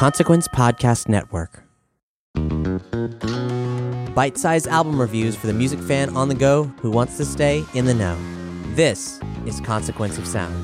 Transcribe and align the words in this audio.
Consequence 0.00 0.48
Podcast 0.48 1.10
Network. 1.10 1.62
Bite 4.14 4.38
sized 4.38 4.66
album 4.66 4.98
reviews 4.98 5.36
for 5.36 5.46
the 5.46 5.52
music 5.52 5.78
fan 5.78 6.16
on 6.16 6.30
the 6.30 6.34
go 6.34 6.64
who 6.80 6.90
wants 6.90 7.18
to 7.18 7.24
stay 7.26 7.66
in 7.74 7.84
the 7.84 7.92
know. 7.92 8.16
This 8.74 9.20
is 9.44 9.60
Consequence 9.60 10.16
of 10.16 10.26
Sound. 10.26 10.54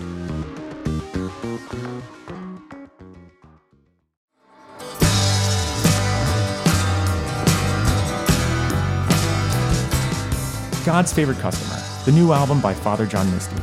God's 10.87 11.13
Favorite 11.13 11.41
Customer, 11.41 11.83
the 12.07 12.13
new 12.13 12.33
album 12.33 12.63
by 12.63 12.73
Father 12.73 13.05
John 13.05 13.31
Misty. 13.33 13.63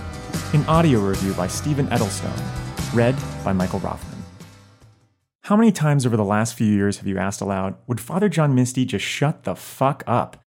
An 0.54 0.64
audio 0.68 1.00
review 1.00 1.34
by 1.34 1.48
Steven 1.48 1.88
Edelstone. 1.88 2.40
Read 2.94 3.16
by 3.44 3.54
Michael 3.54 3.80
Roffman. 3.80 4.13
How 5.54 5.58
many 5.58 5.72
times 5.72 6.04
over 6.04 6.18
the 6.18 6.26
last 6.26 6.56
few 6.56 6.66
years 6.66 6.98
have 6.98 7.06
you 7.06 7.20
asked 7.20 7.40
aloud, 7.40 7.76
would 7.86 8.02
Father 8.02 8.28
John 8.28 8.56
Misty 8.56 8.86
just 8.86 9.06
shut 9.06 9.44
the 9.44 9.54
fuck 9.54 10.04
up? 10.08 10.42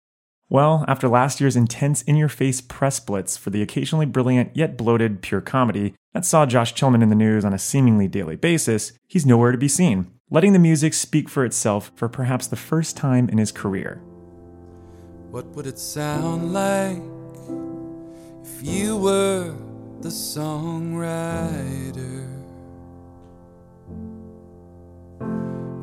Well, 0.48 0.86
after 0.88 1.10
last 1.10 1.42
year's 1.42 1.58
intense 1.58 2.04
in 2.04 2.16
your 2.16 2.30
face 2.30 2.62
press 2.62 3.02
blitz 3.02 3.36
for 3.36 3.50
the 3.50 3.62
occasionally 3.62 4.06
brilliant 4.06 4.56
yet 4.56 4.78
bloated 4.78 5.22
pure 5.22 5.42
comedy 5.42 5.94
that 6.14 6.24
saw 6.24 6.46
Josh 6.46 6.74
Tillman 6.74 7.02
in 7.02 7.10
the 7.10 7.16
news 7.16 7.44
on 7.44 7.54
a 7.54 7.60
seemingly 7.60 8.08
daily 8.08 8.38
basis, 8.38 8.94
he's 9.10 9.26
nowhere 9.26 9.52
to 9.52 9.58
be 9.58 9.68
seen, 9.68 10.10
letting 10.30 10.54
the 10.54 10.58
music 10.58 10.94
speak 10.94 11.28
for 11.28 11.44
itself 11.44 11.92
for 11.96 12.08
perhaps 12.08 12.48
the 12.48 12.56
first 12.56 12.96
time 12.96 13.28
in 13.28 13.40
his 13.40 13.52
career. 13.52 14.02
What 15.32 15.48
would 15.48 15.68
it 15.68 15.80
sound 15.80 16.54
like 16.54 17.02
if 18.42 18.66
you 18.66 18.96
were 18.96 19.54
the 20.00 20.08
songwriter 20.08 21.54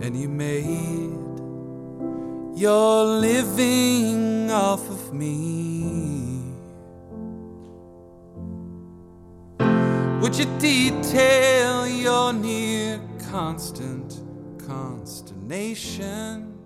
and 0.03 0.17
you 0.17 0.29
made 0.29 1.11
your 2.59 3.05
living 3.05 4.51
off 4.51 4.89
of 4.89 5.13
me? 5.13 6.43
Would 10.21 10.37
you 10.37 10.47
detail 10.59 11.87
your 11.87 12.33
near 12.33 13.01
constant 13.31 14.21
consternation? 14.59 16.59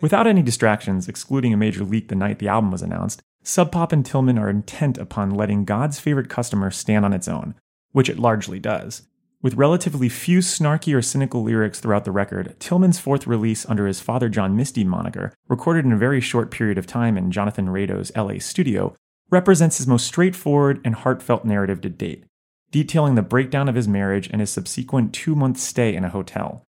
Without 0.00 0.26
any 0.26 0.42
distractions, 0.42 1.08
excluding 1.08 1.52
a 1.52 1.56
major 1.56 1.84
leak 1.84 2.08
the 2.08 2.14
night 2.14 2.38
the 2.38 2.48
album 2.48 2.70
was 2.70 2.82
announced, 2.82 3.20
Sub 3.42 3.72
Pop 3.72 3.92
and 3.92 4.06
Tillman 4.06 4.38
are 4.38 4.48
intent 4.48 4.98
upon 4.98 5.30
letting 5.30 5.64
God's 5.64 5.98
favorite 5.98 6.28
customer 6.28 6.70
stand 6.70 7.04
on 7.04 7.12
its 7.12 7.28
own, 7.28 7.54
which 7.92 8.08
it 8.08 8.18
largely 8.18 8.60
does. 8.60 9.02
With 9.40 9.54
relatively 9.54 10.08
few 10.08 10.40
snarky 10.40 10.92
or 10.92 11.00
cynical 11.00 11.44
lyrics 11.44 11.78
throughout 11.78 12.04
the 12.04 12.10
record, 12.10 12.56
Tillman's 12.58 12.98
fourth 12.98 13.24
release 13.24 13.64
under 13.66 13.86
his 13.86 14.00
Father 14.00 14.28
John 14.28 14.56
Misty 14.56 14.82
moniker, 14.82 15.32
recorded 15.46 15.84
in 15.84 15.92
a 15.92 15.96
very 15.96 16.20
short 16.20 16.50
period 16.50 16.76
of 16.76 16.88
time 16.88 17.16
in 17.16 17.30
Jonathan 17.30 17.68
Rado's 17.68 18.10
LA 18.16 18.40
studio, 18.40 18.96
represents 19.30 19.78
his 19.78 19.86
most 19.86 20.08
straightforward 20.08 20.80
and 20.84 20.96
heartfelt 20.96 21.44
narrative 21.44 21.80
to 21.82 21.88
date, 21.88 22.24
detailing 22.72 23.14
the 23.14 23.22
breakdown 23.22 23.68
of 23.68 23.76
his 23.76 23.86
marriage 23.86 24.28
and 24.32 24.40
his 24.40 24.50
subsequent 24.50 25.12
two 25.12 25.36
month 25.36 25.58
stay 25.58 25.94
in 25.94 26.04
a 26.04 26.10
hotel. 26.10 26.64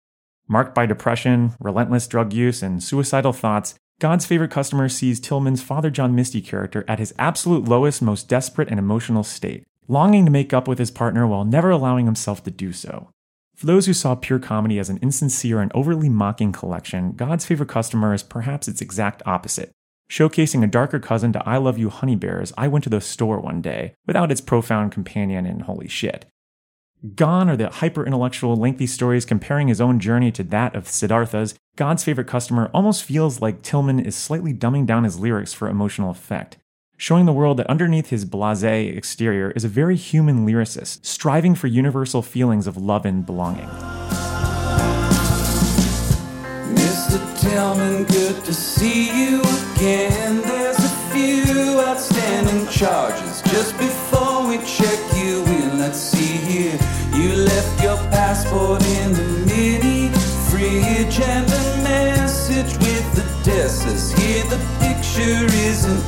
Marked 0.48 0.74
by 0.74 0.86
depression, 0.86 1.52
relentless 1.60 2.08
drug 2.08 2.32
use, 2.32 2.64
and 2.64 2.82
suicidal 2.82 3.32
thoughts, 3.32 3.76
God's 4.00 4.26
favorite 4.26 4.50
customer 4.50 4.88
sees 4.88 5.20
Tillman's 5.20 5.62
Father 5.62 5.88
John 5.88 6.16
Misty 6.16 6.40
character 6.40 6.84
at 6.88 6.98
his 6.98 7.14
absolute 7.16 7.64
lowest, 7.64 8.02
most 8.02 8.28
desperate 8.28 8.68
and 8.70 8.80
emotional 8.80 9.22
state, 9.22 9.64
longing 9.88 10.24
to 10.24 10.30
make 10.30 10.52
up 10.52 10.66
with 10.66 10.78
his 10.78 10.90
partner 10.90 11.26
while 11.26 11.44
never 11.44 11.70
allowing 11.70 12.06
himself 12.06 12.42
to 12.44 12.50
do 12.50 12.72
so. 12.72 13.10
For 13.54 13.66
those 13.66 13.86
who 13.86 13.94
saw 13.94 14.14
pure 14.14 14.38
comedy 14.38 14.78
as 14.78 14.90
an 14.90 14.98
insincere 14.98 15.60
and 15.60 15.72
overly 15.74 16.08
mocking 16.08 16.52
collection, 16.52 17.12
God's 17.12 17.46
favorite 17.46 17.70
customer 17.70 18.12
is 18.12 18.22
perhaps 18.22 18.68
its 18.68 18.82
exact 18.82 19.22
opposite, 19.24 19.72
showcasing 20.10 20.62
a 20.62 20.66
darker 20.66 21.00
cousin 21.00 21.32
to 21.32 21.48
I 21.48 21.56
Love 21.56 21.78
You 21.78 21.88
Honey 21.88 22.16
Bears 22.16 22.52
I 22.58 22.68
Went 22.68 22.84
to 22.84 22.90
the 22.90 23.00
Store 23.00 23.40
One 23.40 23.62
Day, 23.62 23.94
without 24.06 24.30
its 24.30 24.42
profound 24.42 24.92
companion 24.92 25.46
and 25.46 25.62
holy 25.62 25.88
shit. 25.88 26.26
Gone 27.14 27.48
are 27.48 27.56
the 27.56 27.70
hyper 27.70 28.04
intellectual, 28.04 28.56
lengthy 28.56 28.86
stories 28.86 29.24
comparing 29.24 29.68
his 29.68 29.80
own 29.80 30.00
journey 30.00 30.32
to 30.32 30.42
that 30.44 30.74
of 30.74 30.88
Siddhartha's. 30.88 31.54
God's 31.76 32.04
favorite 32.04 32.26
customer 32.26 32.70
almost 32.74 33.04
feels 33.04 33.40
like 33.40 33.62
Tillman 33.62 34.00
is 34.00 34.16
slightly 34.16 34.52
dumbing 34.52 34.86
down 34.86 35.04
his 35.04 35.18
lyrics 35.18 35.52
for 35.52 35.68
emotional 35.68 36.10
effect, 36.10 36.56
showing 36.96 37.26
the 37.26 37.32
world 37.32 37.58
that 37.58 37.66
underneath 37.66 38.10
his 38.10 38.24
blase 38.24 38.62
exterior 38.62 39.50
is 39.52 39.64
a 39.64 39.68
very 39.68 39.96
human 39.96 40.46
lyricist, 40.46 41.04
striving 41.04 41.54
for 41.54 41.66
universal 41.66 42.22
feelings 42.22 42.66
of 42.66 42.76
love 42.76 43.04
and 43.04 43.26
belonging. 43.26 43.68
Mr. 46.74 47.18
Tillman, 47.40 48.04
good 48.04 48.44
to 48.44 48.54
see 48.54 49.08
you 49.08 49.40
again. 49.74 50.40
There's 50.42 50.78
a 50.78 50.88
few 51.12 51.80
outstanding 51.80 52.66
charges. 52.68 53.42
Just 53.42 53.76
before 53.78 54.48
we 54.48 54.58
check 54.58 54.98
you 55.16 55.44
in, 55.44 55.78
let's 55.78 55.98
see 55.98 56.36
here. 56.36 56.78
You 57.14 57.34
left 57.34 57.82
your 57.82 57.96
passport 58.10 58.82
in 58.84 59.12
the 59.12 59.44
mini 59.46 60.08
fridge 60.50 61.20
and 61.20 61.46
a 61.46 61.82
message 61.82 62.72
with 62.78 63.14
the 63.14 63.24
desk 63.44 63.82
says 63.82 64.12
here 64.12 64.44
the 64.44 64.60
picture 64.80 65.44
isn't 65.70 66.05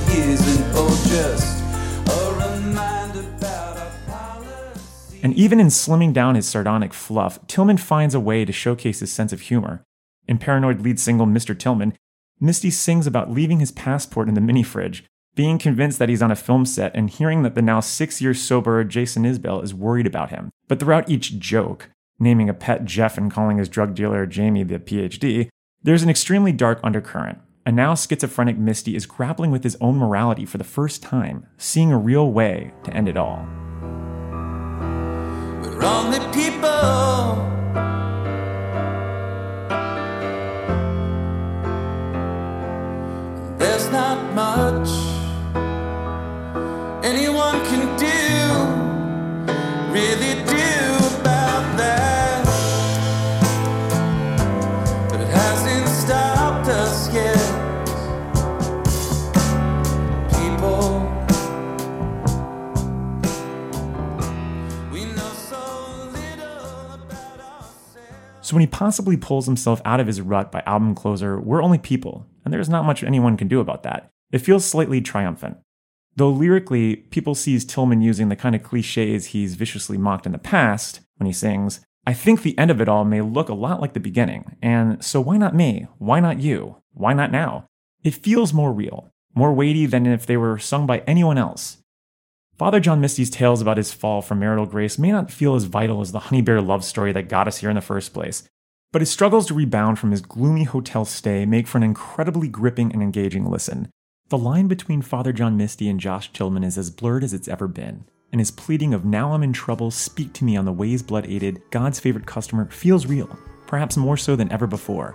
And 5.29 5.37
even 5.37 5.61
in 5.61 5.67
slimming 5.67 6.15
down 6.15 6.37
his 6.37 6.49
sardonic 6.49 6.95
fluff, 6.95 7.39
Tillman 7.47 7.77
finds 7.77 8.15
a 8.15 8.19
way 8.19 8.47
to 8.47 8.51
showcase 8.51 9.01
his 9.01 9.13
sense 9.13 9.31
of 9.31 9.43
humor. 9.43 9.85
In 10.27 10.39
Paranoid 10.39 10.81
lead 10.81 10.99
single 10.99 11.27
Mr. 11.27 11.55
Tillman, 11.55 11.93
Misty 12.41 12.71
sings 12.71 13.07
about 13.07 13.31
leaving 13.31 13.61
his 13.61 13.71
passport 13.71 14.29
in 14.29 14.35
the 14.35 14.41
mini 14.41 14.63
fridge, 14.63 15.05
being 15.35 15.59
convinced 15.59 15.99
that 15.99 16.09
he's 16.09 16.23
on 16.23 16.31
a 16.31 16.35
film 16.35 16.65
set, 16.65 16.97
and 16.97 17.11
hearing 17.11 17.43
that 17.43 17.55
the 17.55 17.61
now 17.61 17.81
six 17.81 18.23
years 18.23 18.41
sober 18.41 18.83
Jason 18.85 19.25
Isbell 19.25 19.63
is 19.63 19.75
worried 19.75 20.07
about 20.07 20.31
him. 20.31 20.49
But 20.67 20.81
throughout 20.81 21.11
each 21.11 21.39
joke, 21.39 21.91
naming 22.19 22.49
a 22.49 22.55
pet 22.55 22.87
Jeff 22.87 23.19
and 23.19 23.31
calling 23.31 23.59
his 23.59 23.69
drug 23.69 23.95
dealer 23.95 24.25
Jamie 24.25 24.65
the 24.65 24.79
PhD, 24.79 25.51
there's 25.83 26.03
an 26.03 26.09
extremely 26.09 26.53
dark 26.53 26.81
undercurrent. 26.83 27.37
A 27.67 27.71
now 27.71 27.95
schizophrenic 27.95 28.57
Misty 28.57 28.97
is 28.97 29.05
grappling 29.05 29.51
with 29.51 29.63
his 29.63 29.77
own 29.79 29.99
morality 29.99 30.47
for 30.47 30.57
the 30.57 30.65
first 30.65 31.03
time, 31.03 31.47
seeing 31.59 31.93
a 31.93 31.99
real 31.99 32.33
way 32.33 32.73
to 32.85 32.95
end 32.95 33.11
it 33.11 33.19
all. 33.19 33.47
We're 35.79 35.87
only 35.87 36.19
people. 36.33 37.47
There's 43.59 43.89
not 43.91 44.35
much 44.35 45.08
So 68.49 68.55
when 68.55 68.63
he 68.63 68.67
possibly 68.67 69.19
pulls 69.19 69.45
himself 69.45 69.83
out 69.85 70.01
of 70.01 70.07
his 70.07 70.23
rut 70.23 70.51
by 70.51 70.63
album 70.65 70.95
closer, 70.95 71.39
We're 71.39 71.63
Only 71.63 71.77
People, 71.77 72.27
and 72.43 72.55
there's 72.55 72.71
not 72.71 72.87
much 72.87 73.05
anyone 73.05 73.37
can 73.37 73.47
do 73.47 73.61
about 73.61 73.83
that, 73.83 74.11
it 74.33 74.39
feels 74.39 74.65
slightly 74.65 75.03
triumphant. 75.03 75.59
Though 76.17 76.31
lyrically, 76.31 76.97
people 76.97 77.35
sees 77.35 77.67
Tillman 77.67 78.01
using 78.01 78.31
the 78.31 78.37
kind 78.37 78.55
of 78.55 78.63
cliches 78.63 79.27
he's 79.27 79.55
viciously 79.55 79.99
mocked 79.99 80.25
in 80.25 80.33
the 80.33 80.39
past 80.39 81.03
when 81.19 81.27
he 81.27 81.33
sings, 81.35 81.81
I 82.07 82.15
think 82.15 82.41
the 82.41 82.57
end 82.57 82.71
of 82.71 82.81
it 82.81 82.89
all 82.89 83.05
may 83.05 83.21
look 83.21 83.51
a 83.51 83.55
lot 83.55 83.83
like 83.83 83.93
the 83.93 84.01
beginning, 84.01 84.57
and 84.63 85.05
so 85.05 85.21
why 85.21 85.37
not 85.37 85.55
me? 85.55 85.87
Why 85.99 86.19
not 86.19 86.41
you? 86.41 86.77
Why 86.95 87.13
not 87.13 87.31
now? 87.31 87.67
It 88.03 88.15
feels 88.15 88.55
more 88.55 88.73
real, 88.73 89.11
more 89.35 89.53
weighty 89.53 89.85
than 89.85 90.07
if 90.07 90.25
they 90.25 90.39
were 90.39 90.59
sung 90.59 90.87
by 90.87 91.01
anyone 91.01 91.37
else. 91.37 91.83
Father 92.59 92.81
John 92.81 93.01
Misty's 93.01 93.31
tales 93.31 93.63
about 93.63 93.77
his 93.77 93.93
fall 93.93 94.21
from 94.21 94.41
marital 94.41 94.67
grace 94.67 94.99
may 94.99 95.13
not 95.13 95.31
feel 95.31 95.55
as 95.55 95.63
vital 95.63 96.01
as 96.01 96.11
the 96.11 96.19
Honey 96.19 96.43
Bear 96.43 96.61
love 96.61 96.85
story 96.85 97.13
that 97.13 97.29
got 97.29 97.47
us 97.47 97.59
here 97.59 97.71
in 97.71 97.77
the 97.77 97.81
first 97.81 98.13
place, 98.13 98.43
but 98.91 99.01
his 99.01 99.09
struggles 99.09 99.47
to 99.47 99.55
rebound 99.55 100.01
from 100.01 100.11
his 100.11 100.21
gloomy 100.21 100.65
hotel 100.65 101.05
stay 101.05 101.47
make 101.47 101.69
for 101.69 101.79
an 101.79 101.85
incredibly 101.85 102.49
gripping 102.49 102.93
and 102.93 103.01
engaging 103.01 103.49
listen. 103.49 103.89
The 104.31 104.39
line 104.39 104.67
between 104.67 105.03
Father 105.03 105.33
John 105.33 105.57
Misty 105.57 105.89
and 105.89 106.01
Josh 106.01 106.33
Tillman 106.33 106.65
is 106.65 106.77
as 106.77 106.91
blurred 106.91 107.23
as 107.23 107.33
it's 107.33 107.47
ever 107.47 107.69
been, 107.69 108.07
and 108.33 108.41
his 108.41 108.51
pleading 108.51 108.93
of 108.93 109.05
now 109.05 109.35
I'm 109.35 109.45
in 109.45 109.53
trouble, 109.53 109.93
speak 109.93 110.33
to 110.33 110.45
me 110.45 110.57
on 110.57 110.65
the 110.65 110.73
ways 110.73 111.01
blood 111.01 111.27
aided, 111.29 111.63
God's 111.71 112.01
favorite 112.01 112.27
customer 112.27 112.69
feels 112.73 113.07
real, 113.07 113.39
perhaps 113.69 113.97
more 113.97 114.17
so 114.17 114.35
than 114.35 114.51
ever 114.51 114.67
before. 114.67 115.13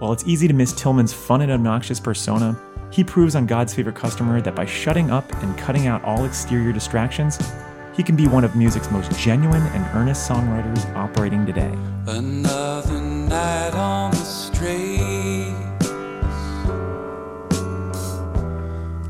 While 0.00 0.12
it's 0.12 0.26
easy 0.26 0.48
to 0.48 0.54
miss 0.54 0.74
Tillman's 0.74 1.14
fun 1.14 1.40
and 1.40 1.50
obnoxious 1.50 1.98
persona, 1.98 2.60
he 2.94 3.02
proves 3.02 3.34
on 3.34 3.44
God's 3.44 3.74
favorite 3.74 3.96
customer 3.96 4.40
that 4.40 4.54
by 4.54 4.64
shutting 4.64 5.10
up 5.10 5.28
and 5.42 5.58
cutting 5.58 5.88
out 5.88 6.04
all 6.04 6.24
exterior 6.24 6.72
distractions, 6.72 7.40
he 7.92 8.04
can 8.04 8.14
be 8.14 8.28
one 8.28 8.44
of 8.44 8.54
music's 8.54 8.88
most 8.92 9.10
genuine 9.18 9.62
and 9.62 9.84
earnest 9.96 10.30
songwriters 10.30 10.94
operating 10.94 11.44
today. 11.44 11.76
Another 12.06 13.00
night 13.00 13.74
on 13.74 14.12
the 14.12 14.16
street. 14.18 15.54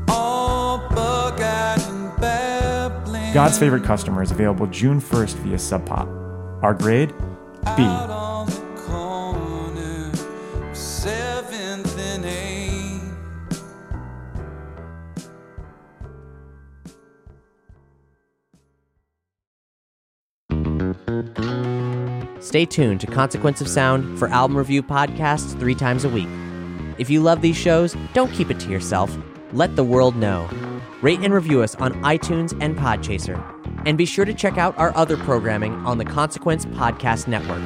All 0.07 0.79
bug-eyed 0.89 1.79
and 1.81 2.19
babbling. 2.19 3.33
God's 3.35 3.59
Favorite 3.59 3.83
Customer 3.83 4.23
is 4.23 4.31
available 4.31 4.65
June 4.65 4.99
1st 4.99 5.35
via 5.35 5.59
Sub 5.59 5.85
Pop. 5.85 6.07
Our 6.63 6.73
grade? 6.73 7.13
B. 7.77 7.83
Stay 22.45 22.63
tuned 22.63 23.01
to 23.01 23.07
Consequence 23.07 23.59
of 23.59 23.67
Sound 23.67 24.19
for 24.19 24.27
album 24.27 24.55
review 24.55 24.83
podcasts 24.83 25.59
three 25.59 25.73
times 25.73 26.05
a 26.05 26.09
week. 26.09 26.27
If 26.99 27.09
you 27.09 27.19
love 27.19 27.41
these 27.41 27.57
shows, 27.57 27.97
don't 28.13 28.31
keep 28.31 28.51
it 28.51 28.59
to 28.59 28.69
yourself. 28.69 29.17
Let 29.51 29.75
the 29.75 29.83
world 29.83 30.15
know. 30.15 30.47
Rate 31.01 31.21
and 31.21 31.33
review 31.33 31.63
us 31.63 31.73
on 31.77 31.93
iTunes 32.03 32.55
and 32.61 32.77
Podchaser. 32.77 33.43
And 33.87 33.97
be 33.97 34.05
sure 34.05 34.25
to 34.25 34.33
check 34.33 34.59
out 34.59 34.77
our 34.77 34.95
other 34.95 35.17
programming 35.17 35.73
on 35.87 35.97
the 35.97 36.05
Consequence 36.05 36.67
Podcast 36.67 37.27
Network. 37.27 37.63